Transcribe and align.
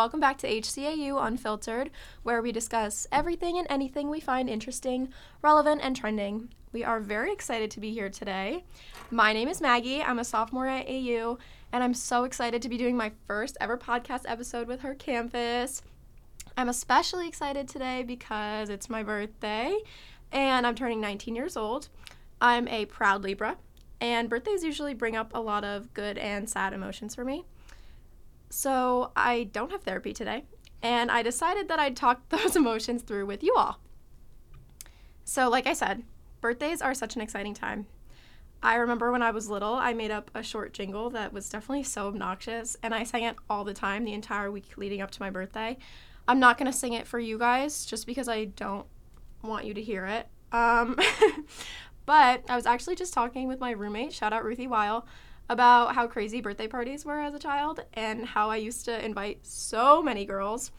welcome 0.00 0.18
back 0.18 0.38
to 0.38 0.48
HCAU 0.48 1.22
Unfiltered, 1.26 1.90
where 2.22 2.40
we 2.40 2.52
discuss 2.52 3.06
everything 3.12 3.58
and 3.58 3.66
anything 3.68 4.08
we 4.08 4.18
find 4.18 4.48
interesting, 4.48 5.12
relevant, 5.42 5.82
and 5.84 5.94
trending. 5.94 6.48
We 6.72 6.82
are 6.84 7.00
very 7.00 7.30
excited 7.30 7.70
to 7.72 7.80
be 7.80 7.92
here 7.92 8.08
today. 8.08 8.64
My 9.10 9.34
name 9.34 9.46
is 9.46 9.60
Maggie. 9.60 10.02
I'm 10.02 10.18
a 10.18 10.24
sophomore 10.24 10.66
at 10.66 10.88
AU, 10.88 11.36
and 11.70 11.84
I'm 11.84 11.92
so 11.92 12.24
excited 12.24 12.62
to 12.62 12.70
be 12.70 12.78
doing 12.78 12.96
my 12.96 13.12
first 13.26 13.58
ever 13.60 13.76
podcast 13.76 14.22
episode 14.24 14.68
with 14.68 14.80
her 14.80 14.94
campus. 14.94 15.82
I'm 16.56 16.70
especially 16.70 17.28
excited 17.28 17.68
today 17.68 18.02
because 18.02 18.70
it's 18.70 18.88
my 18.88 19.02
birthday 19.02 19.76
and 20.32 20.66
I'm 20.66 20.76
turning 20.76 21.02
19 21.02 21.36
years 21.36 21.58
old. 21.58 21.90
I'm 22.40 22.66
a 22.68 22.86
proud 22.86 23.22
Libra, 23.22 23.58
and 24.00 24.30
birthdays 24.30 24.64
usually 24.64 24.94
bring 24.94 25.14
up 25.14 25.32
a 25.34 25.40
lot 25.40 25.62
of 25.62 25.92
good 25.92 26.16
and 26.16 26.48
sad 26.48 26.72
emotions 26.72 27.14
for 27.14 27.22
me. 27.22 27.44
So 28.50 29.12
I 29.14 29.44
don't 29.44 29.70
have 29.70 29.82
therapy 29.82 30.12
today, 30.12 30.44
and 30.82 31.10
I 31.10 31.22
decided 31.22 31.68
that 31.68 31.78
I'd 31.78 31.96
talk 31.96 32.28
those 32.28 32.56
emotions 32.56 33.02
through 33.02 33.26
with 33.26 33.42
you 33.42 33.54
all. 33.56 33.78
So, 35.24 35.48
like 35.48 35.66
I 35.68 35.72
said, 35.72 36.02
birthdays 36.40 36.82
are 36.82 36.92
such 36.92 37.14
an 37.14 37.22
exciting 37.22 37.54
time. 37.54 37.86
I 38.62 38.74
remember 38.74 39.10
when 39.10 39.22
I 39.22 39.30
was 39.30 39.48
little, 39.48 39.74
I 39.74 39.94
made 39.94 40.10
up 40.10 40.30
a 40.34 40.42
short 40.42 40.74
jingle 40.74 41.08
that 41.10 41.32
was 41.32 41.48
definitely 41.48 41.84
so 41.84 42.08
obnoxious, 42.08 42.76
and 42.82 42.92
I 42.92 43.04
sang 43.04 43.22
it 43.22 43.36
all 43.48 43.64
the 43.64 43.72
time 43.72 44.04
the 44.04 44.12
entire 44.12 44.50
week 44.50 44.76
leading 44.76 45.00
up 45.00 45.12
to 45.12 45.22
my 45.22 45.30
birthday. 45.30 45.78
I'm 46.28 46.40
not 46.40 46.58
to 46.70 46.76
sing 46.76 46.92
it 46.92 47.06
for 47.06 47.18
you 47.18 47.38
guys 47.38 47.86
just 47.86 48.06
because 48.06 48.28
I 48.28 48.46
don't 48.46 48.86
want 49.42 49.64
you 49.64 49.74
to 49.74 49.82
hear 49.82 50.04
it. 50.06 50.26
Um, 50.52 50.98
but 52.06 52.44
I 52.48 52.56
was 52.56 52.66
actually 52.66 52.96
just 52.96 53.14
talking 53.14 53.46
with 53.46 53.60
my 53.60 53.70
roommate, 53.70 54.12
shout 54.12 54.32
out 54.32 54.44
Ruthie 54.44 54.66
Weil, 54.66 55.06
about 55.50 55.96
how 55.96 56.06
crazy 56.06 56.40
birthday 56.40 56.68
parties 56.68 57.04
were 57.04 57.20
as 57.20 57.34
a 57.34 57.38
child 57.38 57.80
and 57.94 58.24
how 58.24 58.48
I 58.50 58.56
used 58.56 58.84
to 58.84 59.04
invite 59.04 59.44
so 59.44 60.00
many 60.00 60.24
girls. 60.24 60.70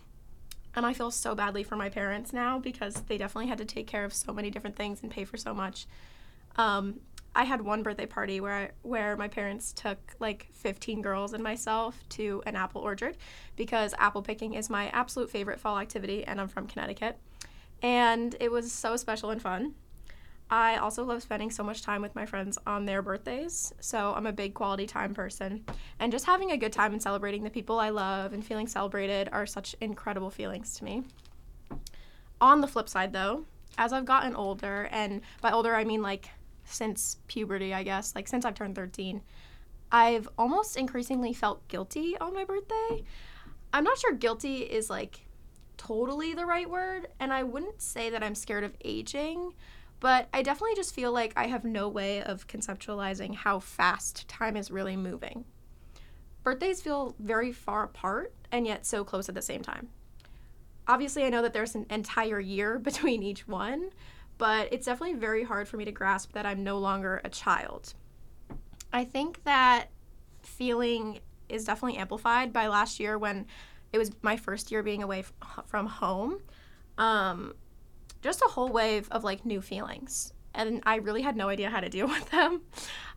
And 0.74 0.86
I 0.86 0.94
feel 0.94 1.12
so 1.12 1.36
badly 1.36 1.64
for 1.64 1.76
my 1.76 1.90
parents 1.90 2.32
now 2.32 2.58
because 2.58 2.94
they 2.94 3.18
definitely 3.18 3.50
had 3.50 3.58
to 3.58 3.66
take 3.66 3.86
care 3.86 4.06
of 4.06 4.14
so 4.14 4.32
many 4.32 4.50
different 4.50 4.78
things 4.78 5.02
and 5.04 5.12
pay 5.12 5.26
for 5.26 5.36
so 5.36 5.54
much. 5.54 5.88
Um, 6.56 7.02
I 7.36 7.44
had 7.44 7.62
one 7.62 7.84
birthday 7.84 8.06
party 8.06 8.40
where 8.40 8.54
I, 8.54 8.70
where 8.82 9.18
my 9.18 9.28
parents 9.28 9.74
took 9.74 9.98
like 10.20 10.48
15 10.54 11.02
girls 11.02 11.34
and 11.34 11.44
myself 11.44 12.02
to 12.12 12.42
an 12.46 12.56
apple 12.56 12.82
orchard 12.82 13.18
because 13.58 13.94
apple 14.00 14.22
picking 14.22 14.54
is 14.54 14.70
my 14.70 14.88
absolute 14.90 15.30
favorite 15.30 15.60
fall 15.60 15.80
activity 15.80 16.24
and 16.24 16.40
I'm 16.40 16.48
from 16.48 16.66
Connecticut. 16.68 17.18
And 17.82 18.38
it 18.40 18.50
was 18.50 18.72
so 18.72 18.96
special 18.96 19.32
and 19.32 19.42
fun. 19.42 19.76
I 20.52 20.76
also 20.76 21.06
love 21.06 21.24
spending 21.24 21.50
so 21.50 21.64
much 21.64 21.82
time 21.82 22.02
with 22.02 22.14
my 22.14 22.26
friends 22.26 22.58
on 22.68 22.86
their 22.86 23.02
birthdays. 23.02 23.74
So 23.80 24.14
I'm 24.14 24.26
a 24.26 24.34
big 24.34 24.54
quality 24.54 24.86
time 24.86 25.14
person. 25.14 25.64
And 25.98 26.12
just 26.12 26.26
having 26.26 26.52
a 26.52 26.58
good 26.58 26.74
time 26.74 26.92
and 26.92 27.02
celebrating 27.02 27.44
the 27.44 27.50
people 27.50 27.80
I 27.80 27.90
love 27.90 28.34
and 28.34 28.46
feeling 28.46 28.68
celebrated 28.68 29.30
are 29.32 29.46
such 29.46 29.78
incredible 29.80 30.30
feelings 30.30 30.76
to 30.76 30.84
me. 30.84 31.04
On 32.42 32.60
the 32.60 32.68
flip 32.68 32.90
side, 32.90 33.14
though, 33.14 33.46
as 33.78 33.94
I've 33.94 34.04
gotten 34.04 34.36
older, 34.36 34.90
and 34.92 35.22
by 35.40 35.52
older 35.52 35.74
I 35.74 35.86
mean 35.86 36.02
like 36.02 36.30
since 36.66 37.18
puberty, 37.28 37.74
I 37.74 37.84
guess, 37.84 38.14
like 38.14 38.28
since 38.28 38.44
I've 38.44 38.56
turned 38.56 38.76
13, 38.76 39.22
I've 39.90 40.28
almost 40.38 40.76
increasingly 40.76 41.32
felt 41.32 41.66
guilty 41.70 42.18
on 42.20 42.34
my 42.34 42.44
birthday. 42.44 43.04
I'm 43.72 43.86
not 43.86 43.98
sure 43.98 44.12
guilty 44.12 44.64
is 44.64 44.90
like 44.90 45.22
totally 45.78 46.34
the 46.34 46.46
right 46.46 46.70
word, 46.70 47.08
and 47.22 47.32
I 47.32 47.44
wouldn't 47.44 47.82
say 47.82 48.10
that 48.10 48.22
I'm 48.22 48.36
scared 48.36 48.66
of 48.66 48.76
aging 48.84 49.54
but 50.02 50.28
I 50.34 50.42
definitely 50.42 50.76
just 50.76 50.94
feel 50.94 51.14
like 51.14 51.32
I 51.38 51.46
have 51.48 51.64
no 51.64 51.88
way 51.88 52.22
of 52.24 52.48
conceptualizing 52.48 53.36
how 53.36 53.60
fast 53.60 54.28
time 54.28 54.58
is 54.58 54.72
really 54.72 54.98
moving. 54.98 55.46
Birthdays 56.44 56.82
feel 56.82 57.16
very 57.20 57.52
far 57.52 57.84
apart 57.84 58.34
and 58.52 58.66
yet 58.66 58.86
so 58.86 59.04
close 59.04 59.30
at 59.30 59.36
the 59.36 59.44
same 59.44 59.62
time. 59.62 59.90
Obviously, 60.88 61.24
I 61.24 61.30
know 61.30 61.44
that 61.44 61.54
there's 61.54 61.76
an 61.76 61.86
entire 61.92 62.40
year 62.40 62.80
between 62.90 63.22
each 63.22 63.48
one, 63.48 63.92
but 64.40 64.74
it's 64.74 64.88
definitely 64.88 65.20
very 65.20 65.44
hard 65.44 65.68
for 65.68 65.78
me 65.78 65.86
to 65.86 65.92
grasp 65.92 66.34
that 66.34 66.48
I'm 66.48 66.64
no 66.64 66.80
longer 66.80 67.22
a 67.24 67.30
child. 67.30 67.94
I 68.92 69.06
think 69.06 69.44
that 69.44 69.90
feeling 70.42 71.20
is 71.48 71.64
definitely 71.64 72.00
amplified 72.00 72.52
by 72.52 72.68
last 72.68 73.00
year 73.00 73.20
when 73.20 73.46
it 73.94 74.00
was 74.00 74.12
my 74.24 74.36
first 74.36 74.72
year 74.72 74.82
being 74.82 75.04
away 75.04 75.26
from 75.68 75.86
home. 75.86 76.40
Um, 76.98 77.54
just 78.22 78.42
a 78.42 78.50
whole 78.50 78.70
wave 78.70 79.08
of 79.12 79.24
like 79.24 79.46
new 79.46 79.62
feelings. 79.62 80.34
And 80.54 80.82
I 80.86 80.96
really 80.96 81.22
had 81.22 81.38
no 81.38 81.50
idea 81.50 81.70
how 81.70 81.80
to 81.80 81.90
deal 81.90 82.08
with 82.08 82.30
them. 82.32 82.62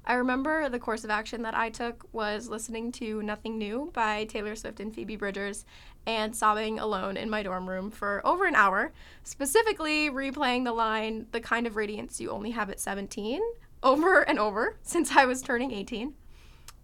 I 0.06 0.14
remember 0.14 0.68
the 0.68 0.78
course 0.78 1.04
of 1.04 1.10
action 1.10 1.42
that 1.42 1.54
I 1.54 1.70
took 1.70 2.06
was 2.12 2.48
listening 2.48 2.92
to 2.92 3.22
Nothing 3.22 3.56
New 3.58 3.90
by 3.94 4.24
Taylor 4.24 4.54
Swift 4.54 4.80
and 4.80 4.94
Phoebe 4.94 5.16
Bridgers 5.16 5.64
and 6.06 6.36
sobbing 6.36 6.78
alone 6.78 7.16
in 7.16 7.30
my 7.30 7.42
dorm 7.42 7.68
room 7.68 7.90
for 7.90 8.20
over 8.26 8.44
an 8.44 8.54
hour, 8.54 8.92
specifically 9.22 10.10
replaying 10.10 10.64
the 10.64 10.72
line, 10.72 11.26
the 11.32 11.40
kind 11.40 11.66
of 11.66 11.76
radiance 11.76 12.20
you 12.20 12.30
only 12.30 12.50
have 12.50 12.68
at 12.68 12.78
17, 12.78 13.40
over 13.82 14.20
and 14.20 14.38
over 14.38 14.76
since 14.82 15.16
I 15.16 15.24
was 15.24 15.40
turning 15.40 15.72
18. 15.72 16.14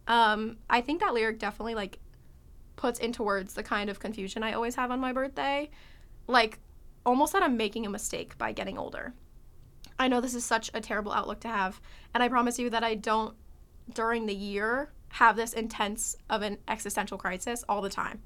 Um, 0.08 0.56
I 0.69 0.81
think 0.81 1.00
that 1.00 1.12
lyric 1.12 1.38
definitely 1.38 1.75
like 1.75 1.98
puts 2.76 2.98
into 2.98 3.22
words 3.22 3.52
the 3.52 3.62
kind 3.62 3.91
of 3.91 4.00
confusion 4.00 4.42
I 4.42 4.54
always 4.54 4.75
have 4.76 4.91
on 4.91 4.98
my 4.98 5.12
birthday. 5.12 5.70
Like, 6.26 6.58
almost 7.05 7.33
that 7.33 7.43
I'm 7.43 7.56
making 7.56 7.87
a 7.87 7.91
mistake 7.91 8.37
by 8.38 8.53
getting 8.53 8.78
older. 8.78 9.15
I 9.99 10.09
know 10.09 10.21
this 10.21 10.34
is 10.34 10.44
such 10.44 10.71
a 10.72 10.81
terrible 10.81 11.12
outlook 11.12 11.41
to 11.41 11.49
have, 11.49 11.81
and 12.15 12.22
I 12.22 12.28
promise 12.28 12.59
you 12.59 12.71
that 12.71 12.84
I 12.84 12.94
don't 12.94 13.34
during 13.93 14.27
the 14.27 14.34
year 14.34 14.93
have 15.11 15.37
this 15.37 15.53
intense 15.53 16.16
of 16.28 16.43
an 16.43 16.59
existential 16.69 17.19
crisis 17.19 17.65
all 17.69 17.83
the 17.83 17.91
time. 17.91 18.22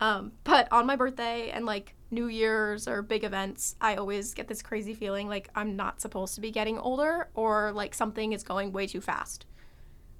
Um, 0.00 0.32
but 0.44 0.70
on 0.72 0.86
my 0.86 0.96
birthday 0.96 1.50
and 1.50 1.64
like 1.64 1.94
New 2.10 2.26
Year's 2.26 2.86
or 2.86 3.02
big 3.02 3.24
events, 3.24 3.76
I 3.80 3.96
always 3.96 4.34
get 4.34 4.48
this 4.48 4.62
crazy 4.62 4.94
feeling 4.94 5.28
like 5.28 5.48
I'm 5.54 5.76
not 5.76 6.00
supposed 6.00 6.34
to 6.34 6.40
be 6.40 6.50
getting 6.50 6.78
older 6.78 7.28
or 7.34 7.72
like 7.72 7.94
something 7.94 8.32
is 8.32 8.42
going 8.42 8.72
way 8.72 8.86
too 8.86 9.00
fast. 9.00 9.46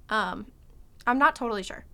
Um, 0.09 0.47
I'm 1.07 1.19
not 1.19 1.37
totally 1.37 1.63
sure. 1.63 1.85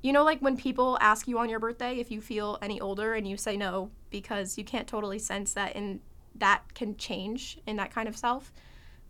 You 0.00 0.12
know, 0.12 0.24
like 0.24 0.40
when 0.40 0.56
people 0.56 0.96
ask 1.00 1.26
you 1.26 1.38
on 1.38 1.48
your 1.48 1.58
birthday 1.58 1.96
if 1.98 2.10
you 2.10 2.20
feel 2.20 2.58
any 2.62 2.80
older 2.80 3.14
and 3.14 3.26
you 3.26 3.36
say 3.36 3.56
no 3.56 3.90
because 4.10 4.56
you 4.56 4.64
can't 4.64 4.86
totally 4.86 5.18
sense 5.18 5.54
that 5.54 5.74
and 5.74 6.00
that 6.36 6.62
can 6.74 6.96
change 6.96 7.58
in 7.66 7.76
that 7.76 7.92
kind 7.92 8.08
of 8.08 8.16
self. 8.16 8.52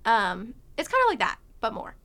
Um, 0.04 0.54
it's 0.76 0.88
kind 0.88 1.02
of 1.04 1.10
like 1.10 1.18
that, 1.18 1.38
but 1.60 1.74
more. 1.74 1.96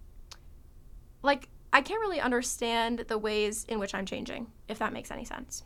Like, 1.21 1.47
I 1.71 1.81
can't 1.81 2.01
really 2.01 2.19
understand 2.19 3.05
the 3.07 3.17
ways 3.17 3.65
in 3.69 3.79
which 3.79 3.95
I'm 3.95 4.05
changing, 4.05 4.47
if 4.67 4.79
that 4.79 4.93
makes 4.93 5.11
any 5.11 5.25
sense. 5.25 5.63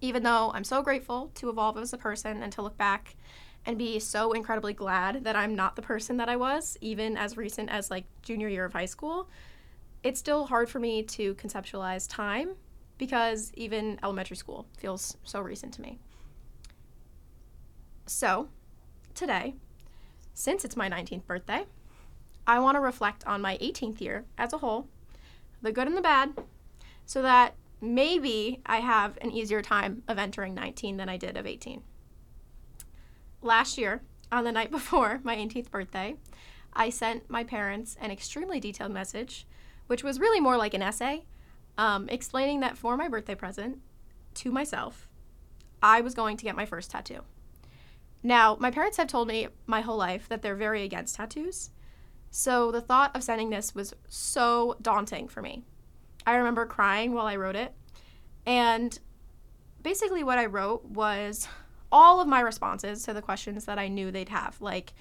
Even 0.00 0.22
though 0.22 0.50
I'm 0.54 0.64
so 0.64 0.82
grateful 0.82 1.30
to 1.34 1.50
evolve 1.50 1.76
as 1.76 1.92
a 1.92 1.98
person 1.98 2.42
and 2.42 2.52
to 2.54 2.62
look 2.62 2.76
back 2.76 3.14
and 3.66 3.78
be 3.78 4.00
so 4.00 4.32
incredibly 4.32 4.72
glad 4.72 5.22
that 5.24 5.36
I'm 5.36 5.54
not 5.54 5.76
the 5.76 5.82
person 5.82 6.16
that 6.16 6.28
I 6.28 6.36
was, 6.36 6.76
even 6.80 7.16
as 7.16 7.36
recent 7.36 7.70
as 7.70 7.90
like 7.90 8.04
junior 8.22 8.48
year 8.48 8.64
of 8.64 8.72
high 8.72 8.86
school 8.86 9.28
it's 10.02 10.18
still 10.18 10.46
hard 10.46 10.68
for 10.68 10.78
me 10.78 11.02
to 11.02 11.34
conceptualize 11.34 12.08
time 12.08 12.56
because 12.98 13.52
even 13.54 13.98
elementary 14.02 14.36
school 14.36 14.66
feels 14.76 15.16
so 15.22 15.40
recent 15.40 15.74
to 15.74 15.82
me. 15.82 15.98
So, 18.06 18.48
today, 19.14 19.54
since 20.34 20.64
it's 20.64 20.76
my 20.76 20.88
19th 20.88 21.26
birthday, 21.26 21.66
I 22.46 22.58
want 22.58 22.76
to 22.76 22.80
reflect 22.80 23.24
on 23.26 23.40
my 23.40 23.56
18th 23.58 24.00
year 24.00 24.24
as 24.36 24.52
a 24.52 24.58
whole, 24.58 24.88
the 25.62 25.72
good 25.72 25.86
and 25.86 25.96
the 25.96 26.02
bad, 26.02 26.32
so 27.06 27.22
that 27.22 27.54
maybe 27.80 28.60
I 28.66 28.78
have 28.78 29.18
an 29.20 29.30
easier 29.30 29.62
time 29.62 30.02
of 30.08 30.18
entering 30.18 30.54
19 30.54 30.96
than 30.96 31.08
I 31.08 31.16
did 31.16 31.36
of 31.36 31.46
18. 31.46 31.82
Last 33.40 33.78
year, 33.78 34.02
on 34.30 34.44
the 34.44 34.52
night 34.52 34.70
before 34.72 35.20
my 35.22 35.36
18th 35.36 35.70
birthday, 35.70 36.16
I 36.72 36.90
sent 36.90 37.30
my 37.30 37.44
parents 37.44 37.96
an 38.00 38.10
extremely 38.10 38.58
detailed 38.58 38.92
message 38.92 39.46
which 39.92 40.02
was 40.02 40.18
really 40.18 40.40
more 40.40 40.56
like 40.56 40.72
an 40.72 40.80
essay, 40.80 41.22
um, 41.76 42.08
explaining 42.08 42.60
that 42.60 42.78
for 42.78 42.96
my 42.96 43.08
birthday 43.08 43.34
present 43.34 43.76
to 44.32 44.50
myself, 44.50 45.06
I 45.82 46.00
was 46.00 46.14
going 46.14 46.38
to 46.38 46.44
get 46.44 46.56
my 46.56 46.64
first 46.64 46.90
tattoo. 46.90 47.20
Now, 48.22 48.56
my 48.58 48.70
parents 48.70 48.96
have 48.96 49.06
told 49.06 49.28
me 49.28 49.48
my 49.66 49.82
whole 49.82 49.98
life 49.98 50.30
that 50.30 50.40
they're 50.40 50.56
very 50.56 50.82
against 50.82 51.16
tattoos. 51.16 51.72
So 52.30 52.72
the 52.72 52.80
thought 52.80 53.14
of 53.14 53.22
sending 53.22 53.50
this 53.50 53.74
was 53.74 53.92
so 54.08 54.78
daunting 54.80 55.28
for 55.28 55.42
me. 55.42 55.62
I 56.26 56.36
remember 56.36 56.64
crying 56.64 57.12
while 57.12 57.26
I 57.26 57.36
wrote 57.36 57.56
it. 57.56 57.74
And 58.46 58.98
basically, 59.82 60.24
what 60.24 60.38
I 60.38 60.46
wrote 60.46 60.86
was 60.86 61.48
all 61.90 62.18
of 62.18 62.26
my 62.26 62.40
responses 62.40 63.02
to 63.02 63.12
the 63.12 63.20
questions 63.20 63.66
that 63.66 63.78
I 63.78 63.88
knew 63.88 64.10
they'd 64.10 64.30
have. 64.30 64.58
Like, 64.58 64.94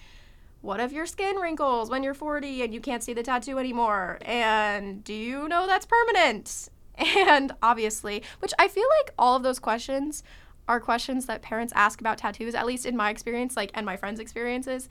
what 0.61 0.79
if 0.79 0.91
your 0.91 1.05
skin 1.05 1.37
wrinkles 1.37 1.89
when 1.89 2.03
you're 2.03 2.13
40 2.13 2.61
and 2.61 2.73
you 2.73 2.79
can't 2.79 3.03
see 3.03 3.13
the 3.13 3.23
tattoo 3.23 3.57
anymore? 3.57 4.19
And 4.21 5.03
do 5.03 5.13
you 5.13 5.47
know 5.47 5.67
that's 5.67 5.85
permanent? 5.85 6.69
And 6.97 7.53
obviously, 7.63 8.21
which 8.39 8.53
I 8.59 8.67
feel 8.67 8.85
like 8.99 9.13
all 9.17 9.35
of 9.35 9.41
those 9.41 9.57
questions 9.57 10.23
are 10.67 10.79
questions 10.79 11.25
that 11.25 11.41
parents 11.41 11.73
ask 11.75 11.99
about 11.99 12.19
tattoos, 12.19 12.53
at 12.53 12.67
least 12.67 12.85
in 12.85 12.95
my 12.95 13.09
experience, 13.09 13.57
like, 13.57 13.71
and 13.73 13.85
my 13.85 13.97
friends' 13.97 14.19
experiences. 14.19 14.87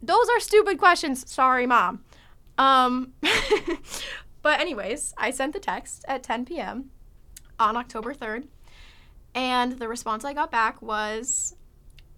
Those 0.00 0.28
are 0.30 0.40
stupid 0.40 0.78
questions. 0.78 1.30
Sorry, 1.30 1.66
mom. 1.66 2.02
Um, 2.56 3.12
but, 4.42 4.58
anyways, 4.60 5.12
I 5.18 5.32
sent 5.32 5.52
the 5.52 5.60
text 5.60 6.04
at 6.08 6.22
10 6.22 6.46
p.m. 6.46 6.90
on 7.58 7.76
October 7.76 8.14
3rd, 8.14 8.46
And 9.34 9.72
the 9.72 9.88
response 9.88 10.24
I 10.24 10.32
got 10.32 10.50
back 10.50 10.80
was, 10.80 11.56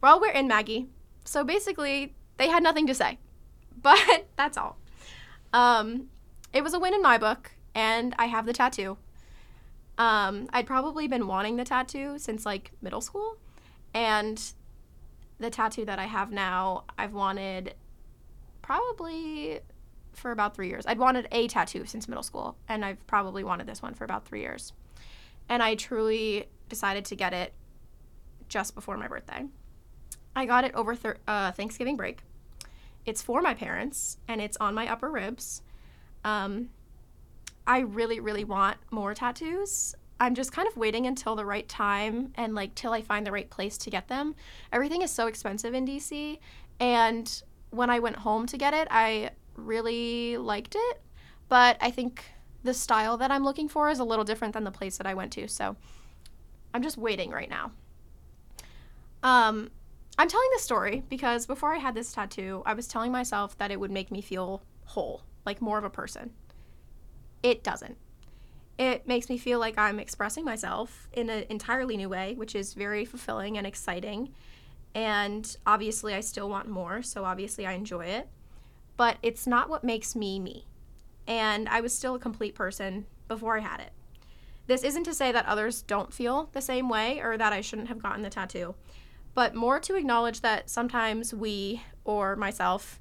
well, 0.01 0.21
we're 0.21 0.31
in 0.31 0.47
Maggie. 0.47 0.87
So 1.25 1.43
basically, 1.43 2.15
they 2.37 2.49
had 2.49 2.63
nothing 2.63 2.87
to 2.87 2.95
say. 2.95 3.19
But 3.81 4.27
that's 4.37 4.57
all. 4.57 4.79
Um, 5.53 6.09
it 6.53 6.63
was 6.63 6.75
a 6.75 6.79
win 6.79 6.95
in 6.95 7.03
my 7.03 7.19
book, 7.19 7.53
and 7.75 8.15
I 8.19 8.27
have 8.27 8.47
the 8.47 8.53
tattoo. 8.53 8.97
Um, 9.99 10.49
I'd 10.53 10.67
probably 10.67 11.07
been 11.07 11.27
wanting 11.27 11.57
the 11.57 11.65
tattoo 11.65 12.19
since 12.19 12.45
like 12.45 12.73
middle 12.83 13.01
school. 13.01 13.37
And 13.93 14.43
the 15.39 15.51
tattoo 15.51 15.85
that 15.85 15.99
I 15.99 16.07
have 16.07 16.33
now, 16.33 16.85
I've 16.99 17.13
wanted 17.13 17.75
probably 18.63 19.61
for 20.13 20.31
about 20.31 20.55
three 20.55 20.69
years. 20.69 20.85
I'd 20.87 20.99
wanted 20.99 21.29
a 21.31 21.49
tattoo 21.49 21.85
since 21.87 22.09
middle 22.09 22.23
school, 22.23 22.57
and 22.69 22.85
I've 22.85 23.05
probably 23.07 23.45
wanted 23.45 23.67
this 23.67 23.83
one 23.83 23.95
for 23.95 24.05
about 24.05 24.27
three 24.27 24.41
years. 24.41 24.73
And 25.49 25.63
I 25.63 25.75
truly 25.75 26.47
decided 26.69 27.05
to 27.07 27.17
get 27.17 27.33
it 27.33 27.53
just 28.49 28.75
before 28.75 28.97
my 28.97 29.09
birthday. 29.09 29.45
I 30.37 30.47
got 30.47 30.65
it 30.65 30.75
over 30.75 30.97
uh, 31.27 31.53
Thanksgiving 31.53 31.97
break. 31.97 32.21
It's 33.07 33.23
for 33.23 33.43
my 33.43 33.55
parents, 33.55 34.19
and 34.29 34.41
it's 34.41 34.57
on 34.59 34.75
my 34.75 34.91
upper 34.91 35.11
ribs. 35.11 35.63
Um, 36.25 36.71
I 37.67 37.81
really, 37.81 38.21
really 38.21 38.45
want 38.45 38.79
more 38.91 39.15
tattoos. 39.15 39.95
I'm 40.21 40.35
just 40.35 40.53
kind 40.53 40.69
of 40.69 40.77
waiting 40.77 41.07
until 41.07 41.35
the 41.37 41.45
right 41.45 41.69
time 41.69 42.33
and 42.37 42.55
like 42.55 42.75
till 42.75 42.93
I 42.93 43.03
find 43.03 43.27
the 43.27 43.33
right 43.33 43.51
place 43.51 43.77
to 43.79 43.91
get 43.91 44.09
them. 44.09 44.35
Everything 44.73 45.03
is 45.03 45.11
so 45.11 45.27
expensive 45.27 45.75
in 45.75 45.87
DC, 45.87 46.39
and 46.81 47.43
when 47.71 47.91
I 47.91 47.99
went 47.99 48.17
home 48.17 48.47
to 48.47 48.57
get 48.57 48.75
it, 48.75 48.89
I 48.91 49.31
really 49.57 50.37
liked 50.37 50.77
it, 50.79 51.01
but 51.49 51.77
I 51.81 51.91
think 51.91 52.25
the 52.63 52.75
style 52.75 53.17
that 53.19 53.31
I'm 53.31 53.45
looking 53.45 53.69
for 53.69 53.91
is 53.91 53.99
a 53.99 54.05
little 54.05 54.25
different 54.25 54.55
than 54.55 54.65
the 54.65 54.71
place 54.71 54.97
that 54.97 55.07
I 55.07 55.15
went 55.15 55.33
to. 55.33 55.49
So 55.49 55.77
I'm 56.73 56.83
just 56.83 56.97
waiting 56.97 57.31
right 57.31 57.51
now. 57.51 57.73
Um, 59.23 59.71
I'm 60.17 60.29
telling 60.29 60.49
this 60.53 60.63
story 60.63 61.03
because 61.09 61.47
before 61.47 61.75
I 61.75 61.79
had 61.79 61.95
this 61.95 62.13
tattoo, 62.13 62.63
I 62.65 62.75
was 62.75 62.87
telling 62.87 63.11
myself 63.11 63.59
that 63.59 63.71
it 63.71 63.81
would 63.81 63.91
make 63.91 64.13
me 64.13 64.21
feel 64.21 64.63
whole, 64.85 65.23
like 65.45 65.61
more 65.61 65.79
of 65.79 65.85
a 65.85 65.91
person. 65.91 66.31
It 67.43 67.65
doesn't. 67.65 67.97
It 68.79 69.07
makes 69.07 69.29
me 69.29 69.39
feel 69.39 69.59
like 69.59 69.77
I'm 69.77 69.99
expressing 69.99 70.45
myself 70.45 71.09
in 71.13 71.31
an 71.31 71.45
entirely 71.49 71.97
new 71.97 72.09
way, 72.09 72.35
which 72.35 72.55
is 72.55 72.75
very 72.75 73.05
fulfilling 73.05 73.59
and 73.59 73.67
exciting. 73.67 74.33
And 74.95 75.57
obviously, 75.67 76.15
I 76.15 76.21
still 76.21 76.49
want 76.49 76.69
more, 76.69 77.03
so 77.03 77.25
obviously, 77.25 77.67
I 77.67 77.73
enjoy 77.73 78.07
it. 78.07 78.29
But 78.97 79.19
it's 79.23 79.47
not 79.47 79.69
what 79.69 79.83
makes 79.83 80.15
me 80.15 80.39
me. 80.39 80.67
And 81.27 81.69
I 81.69 81.81
was 81.81 81.93
still 81.93 82.15
a 82.15 82.21
complete 82.21 82.55
person 82.55 83.07
before 83.27 83.57
I 83.57 83.61
had 83.61 83.81
it. 83.81 83.93
This 84.67 84.85
isn't 84.85 85.05
to 85.05 85.15
say 85.15 85.33
that 85.33 85.47
others 85.47 85.83
don't 85.83 86.15
feel 86.15 86.49
the 86.53 86.63
same 86.63 86.89
way 86.89 87.21
or 87.21 87.37
that 87.37 87.53
I 87.53 87.61
shouldn't 87.61 87.89
have 87.89 88.03
gotten 88.03 88.23
the 88.23 88.31
tattoo, 88.31 88.75
but 89.35 89.55
more 89.55 89.81
to 89.81 89.97
acknowledge 89.97 90.41
that 90.41 90.71
sometimes 90.71 91.35
we, 91.35 91.83
or 92.05 92.37
myself, 92.37 93.01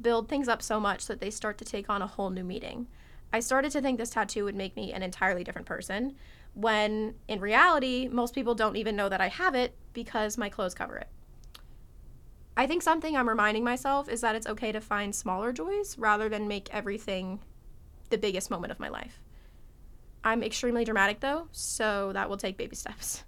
build 0.00 0.28
things 0.28 0.48
up 0.48 0.62
so 0.62 0.78
much 0.78 1.06
that 1.06 1.20
they 1.20 1.30
start 1.30 1.58
to 1.58 1.64
take 1.64 1.88
on 1.88 2.02
a 2.02 2.06
whole 2.06 2.30
new 2.30 2.44
meaning. 2.44 2.88
I 3.32 3.40
started 3.40 3.72
to 3.72 3.80
think 3.80 3.98
this 3.98 4.10
tattoo 4.10 4.44
would 4.44 4.54
make 4.54 4.76
me 4.76 4.92
an 4.92 5.02
entirely 5.02 5.44
different 5.44 5.66
person, 5.66 6.16
when 6.54 7.14
in 7.28 7.40
reality, 7.40 8.08
most 8.10 8.34
people 8.34 8.54
don't 8.54 8.76
even 8.76 8.96
know 8.96 9.08
that 9.08 9.20
I 9.20 9.28
have 9.28 9.54
it 9.54 9.74
because 9.92 10.38
my 10.38 10.48
clothes 10.48 10.74
cover 10.74 10.96
it. 10.96 11.08
I 12.56 12.66
think 12.66 12.82
something 12.82 13.16
I'm 13.16 13.28
reminding 13.28 13.62
myself 13.62 14.08
is 14.08 14.20
that 14.22 14.34
it's 14.34 14.46
okay 14.46 14.72
to 14.72 14.80
find 14.80 15.14
smaller 15.14 15.52
joys 15.52 15.96
rather 15.96 16.28
than 16.28 16.48
make 16.48 16.74
everything 16.74 17.40
the 18.10 18.18
biggest 18.18 18.50
moment 18.50 18.72
of 18.72 18.80
my 18.80 18.88
life. 18.88 19.20
I'm 20.24 20.42
extremely 20.42 20.84
dramatic 20.84 21.20
though, 21.20 21.46
so 21.52 22.12
that 22.14 22.28
will 22.28 22.36
take 22.36 22.56
baby 22.56 22.74
steps. 22.74 23.22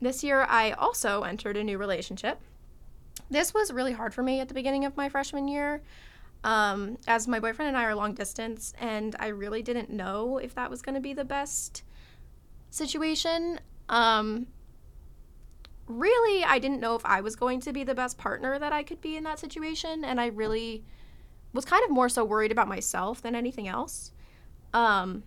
This 0.00 0.22
year, 0.22 0.46
I 0.48 0.72
also 0.72 1.22
entered 1.22 1.56
a 1.56 1.64
new 1.64 1.78
relationship. 1.78 2.40
This 3.30 3.54
was 3.54 3.72
really 3.72 3.92
hard 3.92 4.12
for 4.12 4.22
me 4.22 4.40
at 4.40 4.48
the 4.48 4.54
beginning 4.54 4.84
of 4.84 4.96
my 4.96 5.08
freshman 5.08 5.48
year, 5.48 5.82
um, 6.42 6.98
as 7.06 7.26
my 7.26 7.40
boyfriend 7.40 7.68
and 7.68 7.76
I 7.76 7.84
are 7.84 7.94
long 7.94 8.14
distance, 8.14 8.74
and 8.78 9.16
I 9.18 9.28
really 9.28 9.62
didn't 9.62 9.90
know 9.90 10.38
if 10.38 10.54
that 10.54 10.70
was 10.70 10.82
going 10.82 10.94
to 10.94 11.00
be 11.00 11.14
the 11.14 11.24
best 11.24 11.82
situation. 12.70 13.60
Um, 13.88 14.46
really, 15.86 16.44
I 16.44 16.58
didn't 16.58 16.80
know 16.80 16.96
if 16.96 17.06
I 17.06 17.20
was 17.20 17.36
going 17.36 17.60
to 17.60 17.72
be 17.72 17.84
the 17.84 17.94
best 17.94 18.18
partner 18.18 18.58
that 18.58 18.72
I 18.72 18.82
could 18.82 19.00
be 19.00 19.16
in 19.16 19.24
that 19.24 19.38
situation, 19.38 20.04
and 20.04 20.20
I 20.20 20.26
really 20.26 20.84
was 21.52 21.64
kind 21.64 21.84
of 21.84 21.90
more 21.90 22.08
so 22.08 22.24
worried 22.24 22.52
about 22.52 22.68
myself 22.68 23.22
than 23.22 23.34
anything 23.34 23.68
else. 23.68 24.12
Um, 24.74 25.22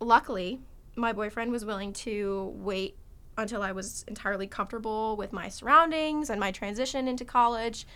luckily, 0.00 0.60
my 0.96 1.12
boyfriend 1.12 1.52
was 1.52 1.64
willing 1.64 1.92
to 1.92 2.52
wait 2.56 2.96
until 3.40 3.62
I 3.62 3.72
was 3.72 4.04
entirely 4.08 4.46
comfortable 4.46 5.16
with 5.16 5.32
my 5.32 5.48
surroundings 5.48 6.30
and 6.30 6.38
my 6.38 6.50
transition 6.50 7.08
into 7.08 7.24
college. 7.24 7.86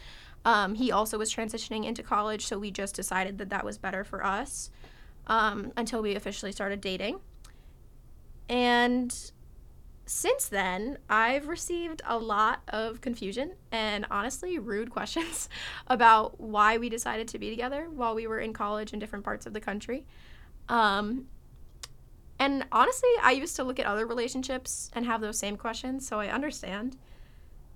Um, 0.44 0.74
he 0.74 0.92
also 0.92 1.16
was 1.16 1.32
transitioning 1.32 1.84
into 1.84 2.02
college, 2.02 2.44
so 2.46 2.58
we 2.58 2.70
just 2.70 2.94
decided 2.94 3.38
that 3.38 3.50
that 3.50 3.64
was 3.64 3.78
better 3.78 4.04
for 4.04 4.24
us 4.24 4.70
um, 5.26 5.72
until 5.76 6.02
we 6.02 6.14
officially 6.14 6.52
started 6.52 6.80
dating. 6.80 7.20
And 8.48 9.14
since 10.06 10.48
then, 10.48 10.98
I've 11.08 11.48
received 11.48 12.02
a 12.06 12.18
lot 12.18 12.60
of 12.68 13.00
confusion 13.00 13.52
and 13.72 14.06
honestly 14.10 14.58
rude 14.58 14.90
questions 14.98 15.48
about 15.86 16.38
why 16.40 16.76
we 16.76 16.88
decided 16.88 17.28
to 17.28 17.38
be 17.38 17.50
together 17.50 17.88
while 17.90 18.14
we 18.14 18.26
were 18.26 18.38
in 18.38 18.52
college 18.52 18.92
in 18.92 18.98
different 18.98 19.24
parts 19.24 19.46
of 19.46 19.54
the 19.54 19.60
country. 19.60 20.04
Um, 20.68 21.26
and 22.38 22.66
honestly, 22.72 23.10
I 23.22 23.32
used 23.32 23.56
to 23.56 23.64
look 23.64 23.78
at 23.78 23.86
other 23.86 24.06
relationships 24.06 24.90
and 24.92 25.06
have 25.06 25.20
those 25.20 25.38
same 25.38 25.56
questions, 25.56 26.06
so 26.06 26.20
I 26.20 26.28
understand. 26.28 26.96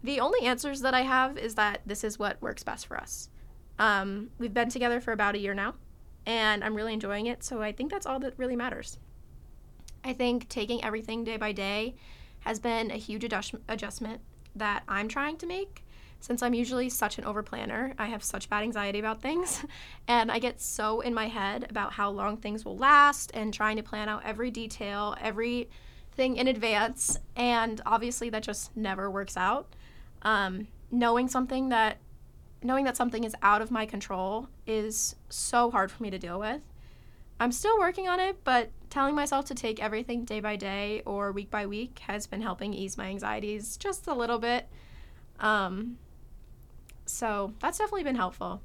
The 0.02 0.20
only 0.20 0.46
answers 0.46 0.80
that 0.80 0.94
I 0.94 1.02
have 1.02 1.38
is 1.38 1.54
that 1.56 1.80
this 1.86 2.04
is 2.04 2.18
what 2.18 2.40
works 2.40 2.62
best 2.62 2.86
for 2.86 2.96
us. 2.96 3.30
Um, 3.78 4.30
we've 4.38 4.54
been 4.54 4.70
together 4.70 5.00
for 5.00 5.12
about 5.12 5.34
a 5.34 5.38
year 5.38 5.54
now, 5.54 5.74
and 6.26 6.64
I'm 6.64 6.74
really 6.74 6.92
enjoying 6.92 7.26
it, 7.26 7.44
so 7.44 7.62
I 7.62 7.72
think 7.72 7.90
that's 7.90 8.06
all 8.06 8.18
that 8.20 8.34
really 8.36 8.56
matters. 8.56 8.98
I 10.04 10.12
think 10.12 10.48
taking 10.48 10.82
everything 10.84 11.24
day 11.24 11.36
by 11.36 11.52
day 11.52 11.94
has 12.40 12.58
been 12.58 12.90
a 12.90 12.96
huge 12.96 13.24
adjust- 13.24 13.54
adjustment 13.68 14.20
that 14.54 14.82
I'm 14.88 15.08
trying 15.08 15.36
to 15.38 15.46
make. 15.46 15.84
Since 16.20 16.42
I'm 16.42 16.54
usually 16.54 16.88
such 16.88 17.18
an 17.18 17.24
overplanner, 17.24 17.94
I 17.98 18.06
have 18.06 18.24
such 18.24 18.50
bad 18.50 18.62
anxiety 18.62 18.98
about 18.98 19.22
things, 19.22 19.64
and 20.08 20.30
I 20.30 20.38
get 20.38 20.60
so 20.60 21.00
in 21.00 21.14
my 21.14 21.28
head 21.28 21.66
about 21.70 21.92
how 21.92 22.10
long 22.10 22.36
things 22.36 22.64
will 22.64 22.76
last 22.76 23.30
and 23.34 23.54
trying 23.54 23.76
to 23.76 23.82
plan 23.82 24.08
out 24.08 24.22
every 24.24 24.50
detail, 24.50 25.16
everything 25.20 26.36
in 26.36 26.48
advance, 26.48 27.18
and 27.36 27.80
obviously 27.86 28.30
that 28.30 28.42
just 28.42 28.76
never 28.76 29.10
works 29.10 29.36
out. 29.36 29.74
Um, 30.22 30.66
knowing 30.90 31.28
something 31.28 31.68
that 31.68 31.98
knowing 32.62 32.84
that 32.84 32.96
something 32.96 33.22
is 33.22 33.36
out 33.40 33.62
of 33.62 33.70
my 33.70 33.86
control 33.86 34.48
is 34.66 35.14
so 35.28 35.70
hard 35.70 35.92
for 35.92 36.02
me 36.02 36.10
to 36.10 36.18
deal 36.18 36.40
with. 36.40 36.60
I'm 37.38 37.52
still 37.52 37.78
working 37.78 38.08
on 38.08 38.18
it, 38.18 38.42
but 38.42 38.70
telling 38.90 39.14
myself 39.14 39.44
to 39.46 39.54
take 39.54 39.80
everything 39.80 40.24
day 40.24 40.40
by 40.40 40.56
day 40.56 41.02
or 41.06 41.30
week 41.30 41.50
by 41.50 41.66
week 41.66 42.00
has 42.00 42.26
been 42.26 42.42
helping 42.42 42.74
ease 42.74 42.98
my 42.98 43.06
anxieties 43.06 43.76
just 43.76 44.08
a 44.08 44.14
little 44.14 44.40
bit. 44.40 44.68
Um, 45.38 45.98
so 47.08 47.52
that's 47.60 47.78
definitely 47.78 48.04
been 48.04 48.16
helpful. 48.16 48.62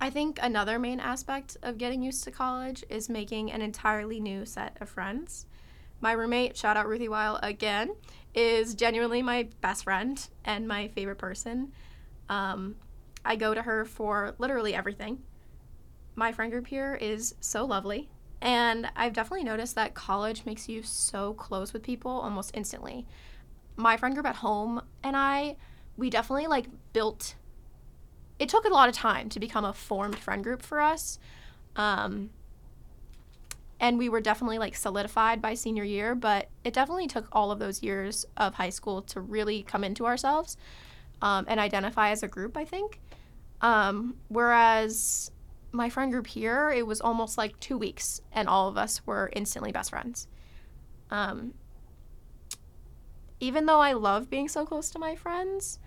I 0.00 0.10
think 0.10 0.38
another 0.42 0.78
main 0.78 0.98
aspect 0.98 1.56
of 1.62 1.78
getting 1.78 2.02
used 2.02 2.24
to 2.24 2.30
college 2.30 2.84
is 2.88 3.08
making 3.08 3.52
an 3.52 3.60
entirely 3.60 4.18
new 4.18 4.46
set 4.46 4.76
of 4.80 4.88
friends. 4.88 5.46
My 6.00 6.12
roommate, 6.12 6.56
shout 6.56 6.76
out 6.76 6.88
Ruthie 6.88 7.08
Weil 7.08 7.38
again, 7.42 7.94
is 8.34 8.74
genuinely 8.74 9.20
my 9.20 9.48
best 9.60 9.84
friend 9.84 10.26
and 10.44 10.66
my 10.66 10.88
favorite 10.88 11.18
person. 11.18 11.72
Um, 12.30 12.76
I 13.24 13.36
go 13.36 13.52
to 13.52 13.62
her 13.62 13.84
for 13.84 14.34
literally 14.38 14.74
everything 14.74 15.22
my 16.20 16.32
friend 16.32 16.52
group 16.52 16.66
here 16.66 16.94
is 16.94 17.34
so 17.40 17.64
lovely. 17.64 18.08
And 18.42 18.90
I've 18.96 19.12
definitely 19.12 19.44
noticed 19.44 19.74
that 19.74 19.94
college 19.94 20.44
makes 20.46 20.68
you 20.68 20.82
so 20.82 21.34
close 21.34 21.72
with 21.72 21.82
people 21.82 22.10
almost 22.10 22.50
instantly. 22.54 23.06
My 23.76 23.96
friend 23.96 24.14
group 24.14 24.26
at 24.26 24.36
home 24.36 24.82
and 25.02 25.16
I, 25.16 25.56
we 26.00 26.10
definitely 26.10 26.48
like 26.48 26.66
built, 26.92 27.36
it 28.38 28.48
took 28.48 28.64
a 28.64 28.68
lot 28.68 28.88
of 28.88 28.94
time 28.94 29.28
to 29.28 29.38
become 29.38 29.64
a 29.64 29.72
formed 29.72 30.18
friend 30.18 30.42
group 30.42 30.62
for 30.62 30.80
us. 30.80 31.18
Um, 31.76 32.30
and 33.78 33.98
we 33.98 34.08
were 34.08 34.20
definitely 34.20 34.58
like 34.58 34.74
solidified 34.74 35.40
by 35.40 35.54
senior 35.54 35.84
year, 35.84 36.14
but 36.14 36.48
it 36.64 36.74
definitely 36.74 37.06
took 37.06 37.28
all 37.32 37.50
of 37.50 37.58
those 37.58 37.82
years 37.82 38.26
of 38.36 38.54
high 38.54 38.70
school 38.70 39.02
to 39.02 39.20
really 39.20 39.62
come 39.62 39.84
into 39.84 40.06
ourselves 40.06 40.56
um, 41.22 41.44
and 41.48 41.60
identify 41.60 42.10
as 42.10 42.22
a 42.22 42.28
group, 42.28 42.56
I 42.56 42.64
think. 42.64 43.00
Um, 43.60 44.16
whereas 44.28 45.30
my 45.72 45.88
friend 45.88 46.10
group 46.10 46.26
here, 46.26 46.70
it 46.70 46.86
was 46.86 47.00
almost 47.00 47.38
like 47.38 47.58
two 47.60 47.78
weeks, 47.78 48.20
and 48.32 48.48
all 48.48 48.68
of 48.68 48.76
us 48.76 49.06
were 49.06 49.30
instantly 49.34 49.70
best 49.70 49.90
friends. 49.90 50.26
Um, 51.10 51.54
even 53.40 53.66
though 53.66 53.80
I 53.80 53.92
love 53.92 54.30
being 54.30 54.48
so 54.48 54.64
close 54.64 54.90
to 54.90 54.98
my 54.98 55.16
friends, 55.16 55.78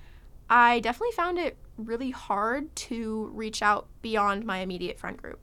I 0.50 0.80
definitely 0.80 1.16
found 1.16 1.38
it 1.38 1.58
really 1.78 2.12
hard 2.12 2.76
to 2.76 3.32
reach 3.34 3.62
out 3.62 3.88
beyond 4.02 4.46
my 4.46 4.60
immediate 4.60 5.00
friend 5.00 5.18
group. 5.18 5.40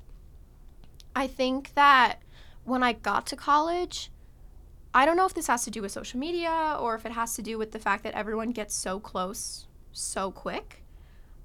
I 1.14 1.26
think 1.26 1.74
that 1.74 2.18
when 2.64 2.82
I 2.82 2.92
got 2.92 3.26
to 3.28 3.36
college, 3.36 4.10
I 4.92 5.06
don't 5.06 5.16
know 5.16 5.26
if 5.26 5.34
this 5.34 5.46
has 5.46 5.64
to 5.64 5.70
do 5.70 5.82
with 5.82 5.92
social 5.92 6.18
media 6.18 6.76
or 6.78 6.94
if 6.94 7.06
it 7.06 7.12
has 7.12 7.34
to 7.36 7.42
do 7.42 7.58
with 7.58 7.72
the 7.72 7.78
fact 7.78 8.02
that 8.04 8.14
everyone 8.14 8.50
gets 8.50 8.74
so 8.74 8.98
close 8.98 9.66
so 9.92 10.30
quick. 10.30 10.82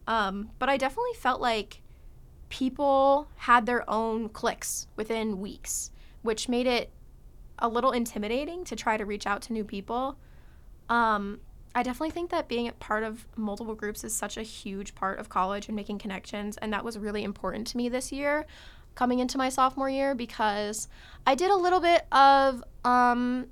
Um, 0.07 0.51
but 0.60 0.69
I 0.69 0.77
definitely 0.77 1.13
felt 1.17 1.41
like 1.41 1.81
people 2.50 3.27
had 3.38 3.65
their 3.65 3.88
own 3.89 4.29
cliques 4.29 4.88
within 4.95 5.39
weeks, 5.39 5.91
which 6.22 6.48
made 6.50 6.67
it 6.67 6.91
a 7.60 7.67
little 7.67 7.91
intimidating 7.91 8.63
to 8.65 8.75
try 8.75 8.98
to 8.98 9.05
reach 9.05 9.25
out 9.25 9.41
to 9.43 9.53
new 9.53 9.63
people. 9.63 10.17
Um, 10.89 11.39
I 11.73 11.83
definitely 11.83 12.11
think 12.11 12.29
that 12.29 12.47
being 12.47 12.67
a 12.67 12.71
part 12.73 13.03
of 13.03 13.27
multiple 13.35 13.75
groups 13.75 14.03
is 14.03 14.15
such 14.15 14.37
a 14.37 14.43
huge 14.43 14.95
part 14.95 15.19
of 15.19 15.29
college 15.29 15.67
and 15.67 15.75
making 15.75 15.99
connections, 15.99 16.57
and 16.57 16.71
that 16.73 16.85
was 16.85 16.97
really 16.97 17.23
important 17.23 17.67
to 17.67 17.77
me 17.77 17.89
this 17.89 18.11
year 18.11 18.45
coming 18.95 19.19
into 19.19 19.37
my 19.37 19.49
sophomore 19.49 19.89
year 19.89 20.15
because 20.15 20.87
I 21.27 21.35
did 21.35 21.51
a 21.51 21.55
little 21.55 21.81
bit 21.81 22.05
of 22.11 22.63
um, 22.83 23.47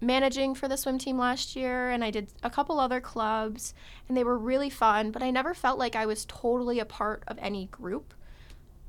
managing 0.00 0.54
for 0.54 0.68
the 0.68 0.76
swim 0.76 0.98
team 0.98 1.18
last 1.18 1.54
year 1.54 1.90
and 1.90 2.02
I 2.02 2.10
did 2.10 2.32
a 2.42 2.50
couple 2.50 2.80
other 2.80 3.00
clubs 3.00 3.74
and 4.08 4.16
they 4.16 4.24
were 4.24 4.38
really 4.38 4.70
fun, 4.70 5.10
but 5.10 5.22
I 5.22 5.30
never 5.30 5.54
felt 5.54 5.78
like 5.78 5.94
I 5.94 6.06
was 6.06 6.24
totally 6.24 6.80
a 6.80 6.84
part 6.84 7.22
of 7.28 7.38
any 7.40 7.66
group 7.66 8.14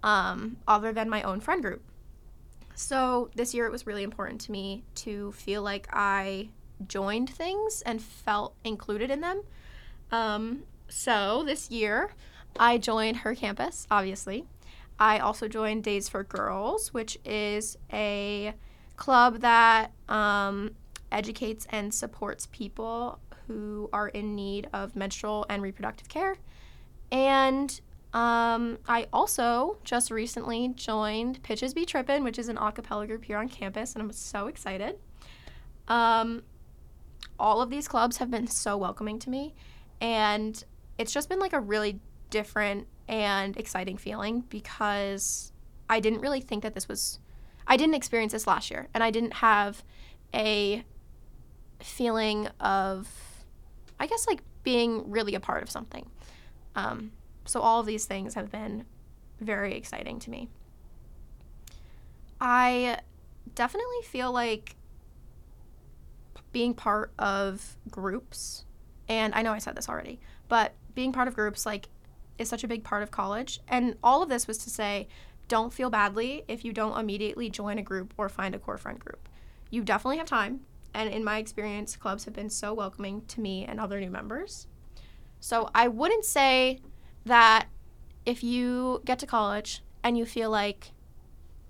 um, 0.01 0.57
other 0.67 0.93
than 0.93 1.09
my 1.09 1.21
own 1.21 1.39
friend 1.39 1.61
group. 1.61 1.83
So 2.75 3.29
this 3.35 3.53
year 3.53 3.65
it 3.65 3.71
was 3.71 3.85
really 3.85 4.03
important 4.03 4.41
to 4.41 4.51
me 4.51 4.83
to 4.95 5.31
feel 5.33 5.61
like 5.61 5.87
I 5.91 6.49
joined 6.86 7.29
things 7.29 7.81
and 7.86 8.01
felt 8.01 8.55
included 8.63 9.10
in 9.10 9.22
them. 9.22 9.43
Um, 10.12 10.63
so 10.88 11.43
this 11.46 11.72
year 11.72 12.12
I 12.60 12.77
joined 12.77 13.17
her 13.17 13.36
campus, 13.36 13.88
obviously. 13.89 14.46
I 15.00 15.19
also 15.19 15.48
joined 15.48 15.84
Days 15.84 16.10
for 16.10 16.24
Girls, 16.24 16.93
which 16.93 17.17
is 17.24 17.77
a 17.93 18.53
club 18.96 19.41
that 19.41 19.91
um, 20.10 20.72
educates 21.12 21.67
and 21.69 21.93
supports 21.93 22.48
people 22.51 23.19
who 23.48 23.89
are 23.93 24.10
in 24.10 24.36
need 24.36 24.67
of 24.74 24.96
menstrual 24.96 25.46
and 25.50 25.62
reproductive 25.62 26.10
care. 26.10 26.36
And 27.12 27.79
um, 28.13 28.79
I 28.88 29.07
also 29.13 29.77
just 29.84 30.10
recently 30.10 30.69
joined 30.69 31.43
Pitches 31.43 31.74
Be 31.74 31.86
Trippin', 31.86 32.24
which 32.24 32.39
is 32.39 32.50
an 32.50 32.57
a 32.57 32.72
cappella 32.72 33.05
group 33.05 33.24
here 33.25 33.38
on 33.38 33.48
campus, 33.48 33.93
and 33.93 34.01
I'm 34.01 34.12
so 34.12 34.48
excited. 34.48 34.98
Um, 35.88 36.43
all 37.39 37.62
of 37.62 37.70
these 37.70 37.88
clubs 37.88 38.17
have 38.17 38.32
been 38.32 38.48
so 38.48 38.77
welcoming 38.77 39.20
to 39.20 39.29
me, 39.29 39.56
and 40.01 40.63
it's 40.98 41.12
just 41.12 41.29
been 41.29 41.39
like 41.39 41.53
a 41.53 41.60
really 41.60 42.00
different 42.29 42.88
and 43.08 43.56
exciting 43.58 43.98
feeling 43.98 44.41
because 44.50 45.51
I 45.89 46.00
didn't 46.00 46.20
really 46.20 46.41
think 46.41 46.63
that 46.63 46.74
this 46.74 46.88
was, 46.88 47.20
I 47.67 47.77
didn't 47.77 47.96
experience 47.96 48.34
this 48.34 48.48
last 48.48 48.70
year, 48.72 48.88
and 48.94 49.03
I 49.03 49.12
didn't 49.12 49.36
have 49.36 49.84
a 50.34 50.84
feeling 51.79 52.48
of, 52.60 53.08
I 54.00 54.08
guess, 54.08 54.25
like 54.27 54.41
being 54.63 55.10
really 55.10 55.36
a 55.36 55.39
part 55.39 55.63
of 55.63 55.70
something. 55.70 56.10
Um, 56.75 57.12
so 57.46 57.62
all 57.62 57.79
of 57.79 57.86
these 57.86 58.06
things 58.06 58.34
have 58.34 58.51
been 58.51 58.86
very 59.39 59.75
exciting 59.75 60.20
to 60.20 60.29
me. 60.29 60.50
I 62.41 63.00
definitely 63.56 64.01
feel 64.03 64.32
like 64.32 64.75
being 66.51 66.73
part 66.73 67.11
of 67.19 67.77
groups, 67.89 68.65
and 69.07 69.33
I 69.35 69.41
know 69.41 69.51
I 69.51 69.59
said 69.59 69.75
this 69.75 69.89
already, 69.89 70.19
but 70.47 70.73
being 70.95 71.11
part 71.11 71.27
of 71.27 71.35
groups, 71.35 71.65
like, 71.65 71.89
is 72.37 72.49
such 72.49 72.63
a 72.63 72.67
big 72.67 72.83
part 72.83 73.03
of 73.03 73.11
college. 73.11 73.59
And 73.67 73.95
all 74.03 74.21
of 74.21 74.29
this 74.29 74.47
was 74.47 74.57
to 74.59 74.69
say, 74.69 75.07
don't 75.47 75.73
feel 75.73 75.89
badly 75.89 76.43
if 76.47 76.65
you 76.65 76.73
don't 76.73 76.99
immediately 76.99 77.49
join 77.49 77.77
a 77.77 77.83
group 77.83 78.13
or 78.17 78.29
find 78.29 78.53
a 78.53 78.59
core 78.59 78.77
friend 78.77 78.99
group. 78.99 79.29
You 79.69 79.83
definitely 79.83 80.17
have 80.17 80.27
time. 80.27 80.61
And 80.93 81.09
in 81.09 81.23
my 81.23 81.37
experience, 81.37 81.95
clubs 81.95 82.25
have 82.25 82.33
been 82.33 82.49
so 82.49 82.73
welcoming 82.73 83.23
to 83.27 83.41
me 83.41 83.65
and 83.65 83.79
other 83.79 83.99
new 83.99 84.09
members. 84.09 84.67
So 85.39 85.69
I 85.75 85.87
wouldn't 85.87 86.25
say 86.25 86.79
that 87.25 87.67
if 88.25 88.43
you 88.43 89.01
get 89.05 89.19
to 89.19 89.27
college 89.27 89.83
and 90.03 90.17
you 90.17 90.25
feel 90.25 90.49
like, 90.49 90.91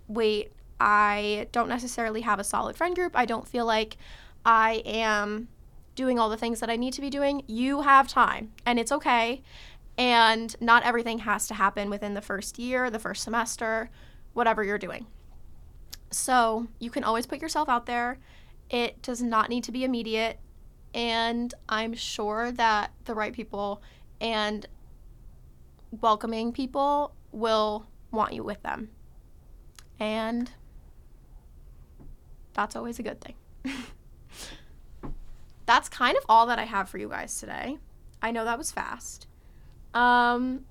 wait, 0.07 0.53
I 0.79 1.47
don't 1.51 1.69
necessarily 1.69 2.21
have 2.21 2.39
a 2.39 2.43
solid 2.43 2.75
friend 2.75 2.95
group, 2.95 3.13
I 3.15 3.25
don't 3.25 3.47
feel 3.47 3.65
like 3.65 3.97
I 4.45 4.81
am 4.85 5.47
doing 5.95 6.19
all 6.19 6.29
the 6.29 6.37
things 6.37 6.59
that 6.61 6.69
I 6.69 6.75
need 6.75 6.93
to 6.93 7.01
be 7.01 7.09
doing, 7.09 7.43
you 7.47 7.81
have 7.81 8.07
time 8.07 8.53
and 8.65 8.79
it's 8.79 8.91
okay. 8.91 9.41
And 9.97 10.55
not 10.61 10.83
everything 10.83 11.19
has 11.19 11.47
to 11.47 11.55
happen 11.55 11.89
within 11.89 12.13
the 12.13 12.21
first 12.21 12.59
year, 12.59 12.89
the 12.89 12.99
first 12.99 13.23
semester, 13.23 13.89
whatever 14.33 14.63
you're 14.63 14.77
doing. 14.77 15.07
So 16.11 16.67
you 16.79 16.91
can 16.91 17.03
always 17.03 17.25
put 17.25 17.41
yourself 17.41 17.67
out 17.67 17.87
there. 17.87 18.19
It 18.69 19.01
does 19.01 19.21
not 19.21 19.49
need 19.49 19.63
to 19.65 19.71
be 19.71 19.83
immediate. 19.83 20.39
And 20.93 21.53
I'm 21.67 21.93
sure 21.93 22.51
that 22.53 22.91
the 23.05 23.15
right 23.15 23.33
people 23.33 23.81
and 24.21 24.65
welcoming 26.01 26.51
people 26.53 27.13
will 27.31 27.87
want 28.11 28.33
you 28.33 28.43
with 28.43 28.61
them. 28.61 28.89
And 29.99 30.51
that's 32.53 32.75
always 32.75 32.99
a 32.99 33.03
good 33.03 33.19
thing. 33.19 33.35
that's 35.67 35.89
kind 35.89 36.17
of 36.17 36.23
all 36.27 36.47
that 36.47 36.57
I 36.57 36.63
have 36.63 36.89
for 36.89 36.97
you 36.97 37.09
guys 37.09 37.39
today. 37.39 37.77
I 38.21 38.31
know 38.31 38.45
that 38.45 38.57
was 38.57 38.71
fast. 38.71 39.27
Um, 39.93 40.65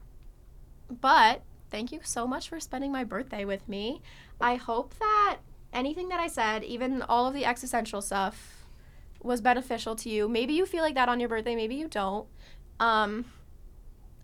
but 0.90 1.42
thank 1.70 1.92
you 1.92 2.00
so 2.02 2.26
much 2.26 2.48
for 2.48 2.58
spending 2.58 2.90
my 2.90 3.04
birthday 3.04 3.44
with 3.44 3.68
me. 3.68 4.00
I 4.40 4.56
hope 4.56 4.94
that 4.98 5.38
anything 5.72 6.08
that 6.08 6.18
I 6.18 6.26
said, 6.26 6.64
even 6.64 7.02
all 7.02 7.28
of 7.28 7.34
the 7.34 7.44
existential 7.44 8.00
stuff, 8.00 8.64
was 9.22 9.40
beneficial 9.40 9.94
to 9.96 10.08
you. 10.08 10.28
Maybe 10.28 10.54
you 10.54 10.64
feel 10.64 10.82
like 10.82 10.94
that 10.94 11.08
on 11.08 11.20
your 11.20 11.28
birthday, 11.28 11.54
maybe 11.54 11.74
you 11.74 11.88
don't. 11.88 12.26
Um, 12.80 13.26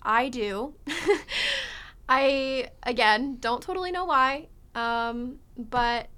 I 0.00 0.28
do. 0.30 0.74
I, 2.08 2.70
again, 2.82 3.36
don't 3.40 3.62
totally 3.62 3.92
know 3.92 4.04
why, 4.04 4.48
um, 4.74 5.38
but 5.56 6.08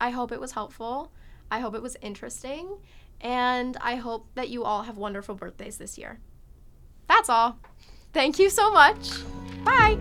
I 0.00 0.10
hope 0.10 0.30
it 0.32 0.40
was 0.40 0.52
helpful. 0.52 1.12
I 1.50 1.58
hope 1.60 1.74
it 1.74 1.82
was 1.82 1.96
interesting. 2.00 2.78
And 3.20 3.76
I 3.80 3.96
hope 3.96 4.28
that 4.34 4.48
you 4.48 4.64
all 4.64 4.82
have 4.82 4.96
wonderful 4.96 5.34
birthdays 5.34 5.76
this 5.76 5.98
year. 5.98 6.20
That's 7.08 7.28
all. 7.28 7.58
Thank 8.12 8.38
you 8.38 8.50
so 8.50 8.70
much. 8.72 9.10
Bye. 9.64 9.98